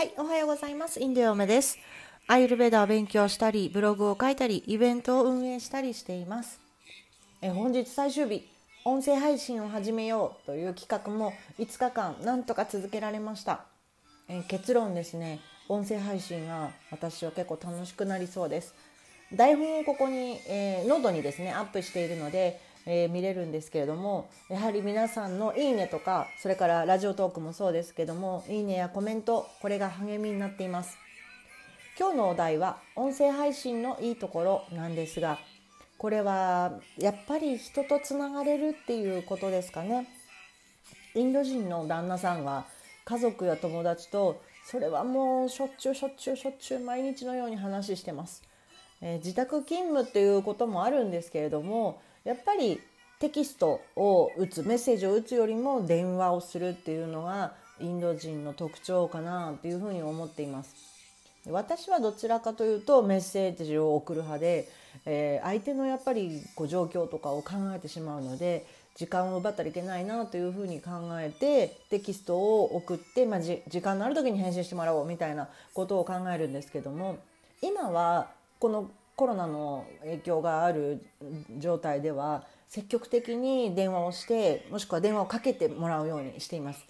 [0.00, 0.98] はい、おはようございます。
[0.98, 1.78] インディオメです。
[2.26, 6.58] アーユルヴェーダを勉強したり、ブログを書いたり、イベントを運営したりしています。
[7.42, 8.48] え本日最終日、
[8.86, 13.66] 音声配信を始めようという企画も5日間なんとか続けられました。
[14.26, 18.74] え結論ですね、音声配信が私は結構楽しくなりそうです。
[19.34, 30.96] 台本をここに、えー、ノートにですねアップしているので、えー、見れるんですけれどもやはり皆さんのいいねとかそれからラジオトークもそうですけどもいいねやコメントこれが励みになっています。
[31.98, 35.38] 今日のお題は音声配信のいいところなんですが
[35.98, 40.08] これはやっぱり人とつながれるっていうことですかね。
[41.14, 42.64] インド人の旦那さんが
[43.04, 48.42] 家族や友達とそれはもうしょっちゅうしょっちゅうしょっちゅう毎日のように話してます。
[49.02, 52.80] えー、自宅勤務っていうこともあるんですけれどもやっぱり
[53.18, 60.74] テキストを打つメッセージを打つよりも電話をするっていうのがインド人の特徴かなというふうに思っています。
[61.46, 64.68] 私はどちらかというとメッセージを送る派で、
[65.06, 77.18] えー、相手のやっぱりこう状況とかを考えてしまうので時間を奪ったらいけないなというふうに考えてテキストを送って、まあ、時間のある時に返信してもらおうみたいなことを考えるんですけども
[77.62, 78.28] 今は
[78.60, 81.04] このコロナの影響がある
[81.58, 86.86] 状態では積極的に電話をしてもしくは電話をかけてもらうようにしています。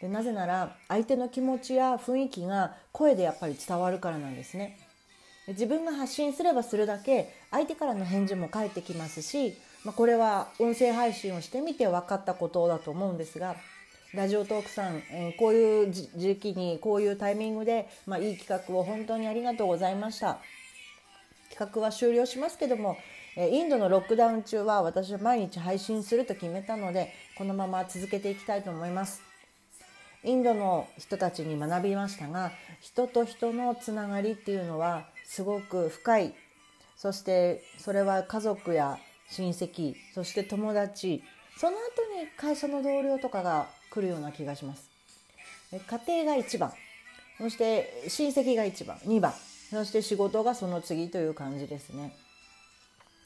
[0.00, 4.76] でなぜなら相手の気持ちや雰囲気が声でやっぱり伝わるからなんですね。
[5.48, 9.54] 自分が発信すればするだけ相手からの返事も返ってきますし、
[9.84, 13.54] まあ、これは音声配信をしてみて分かったことだと思うんですが
[14.14, 20.38] ラジオトークさん、えー、こういう時期にこういうタイミングで、まあ、いい企画を本当にありがとうございました。
[21.54, 22.96] 企画は終了しますけども
[23.36, 29.22] インドのロックダウン中は私は毎日配信すると決めたのでこのまま続けていきたいと思います。
[30.24, 36.34] インドの人たちに学びましたが人と人のつながりっていうのはすごく深い。
[36.96, 38.98] そしてそれは家族や
[39.28, 41.22] 親戚そして友達。
[41.56, 44.90] その後に会社の同僚とかが来るような気がします。
[45.72, 46.72] 家庭が1番。
[47.38, 48.96] そして親戚が1番。
[48.98, 49.32] 2番。
[49.70, 52.14] そして仕事がその次という感じですね。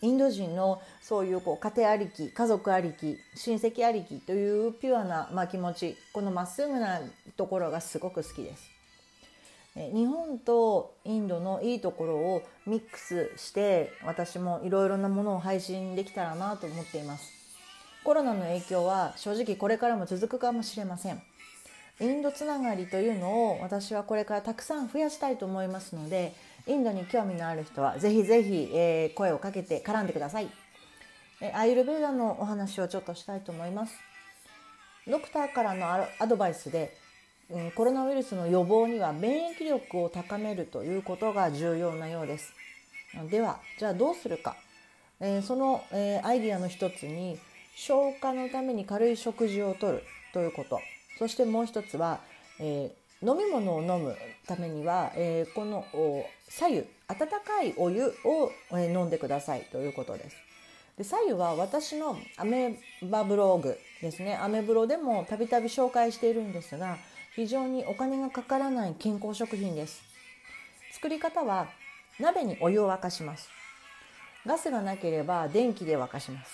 [0.00, 7.00] インド人のそういうこう家庭ありき家族ありき親戚ありきというピュアな、まあ、気持ちこのまっすぐな
[7.36, 8.70] ところがすごく好きです。
[9.74, 17.32] 日本とインドのいいところをミックスして私もいろいろなものを配信できたらなと思っています。
[18.02, 21.22] コロナの影響は正直これからも続くかもしれません。
[22.00, 26.34] インドつながりというのを私はこれからたくさん増やしたいと思いますので
[26.66, 30.48] インドに興味のある人はぜひぜひ、えー、声をかけて絡んでください、
[31.40, 33.94] えアイルベーダのお話をちょっとしたいと思います。
[35.06, 35.86] ドクターからの
[36.18, 36.94] アドバイスで、
[37.48, 42.52] うん、コロナウイルスの予防には免疫力を高めるということが重要なようです。
[43.30, 44.56] ではじゃあどうするか、
[45.20, 47.38] えー、その、えー、アイディアの一つに
[47.74, 50.02] 消化のために軽い食事をとる
[50.34, 50.78] ということ。
[51.18, 52.20] そしてもう一つは、
[52.60, 55.84] えー、飲み物を飲むためには、えー、この
[56.48, 60.36] 左右温かいお湯を、え飲んでくださいということです。
[60.98, 64.36] で左右は私のアメバブログですね。
[64.36, 66.98] アメブロでもたびたび紹介しているんですが
[67.34, 70.02] 非常にお金がかからない健康食品です。
[70.92, 71.68] 作り方は
[72.18, 73.48] 鍋にお湯を沸かします。
[74.44, 76.52] ガスがなければ電気で沸かします。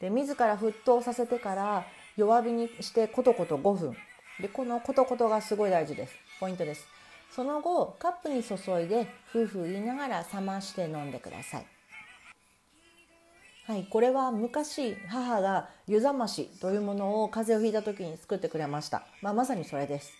[0.00, 1.86] で自ら沸騰させてから
[2.18, 3.96] 弱火にしてコトコト5分。
[4.40, 6.16] でこのコトコトがすごい大事です。
[6.40, 6.84] ポイントです。
[7.30, 11.66] その後カップに注いで夫婦言いながら冷まして飲んでください。
[13.66, 20.10] はい、これは昔母が湯冷ましというものを風邪をひいた時に作ってくれました、まあ、まさにそれです。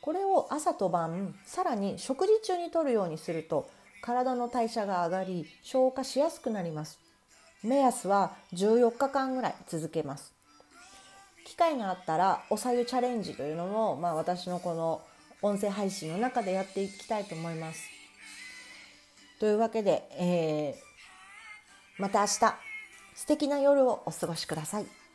[0.00, 3.70] これを朝と晩さらに食事中に摂るようにすると
[4.02, 6.98] 体の代謝が上がり消化しやすくなります。
[7.62, 10.37] 目安は14日間ぐらい続けます。
[11.58, 15.02] 会があったらおさゆチャレンジというのも、まあ、私のこの
[15.42, 17.90] 音声配信の中でやっていきたいと思います。
[19.40, 22.54] というわけで、えー、また明日
[23.14, 25.07] 素敵な夜をお過ごしください。